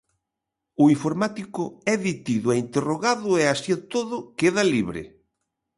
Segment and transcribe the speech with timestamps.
[0.83, 1.63] O informático
[1.93, 5.01] é detido e interrogado e, así e todo, queda libre.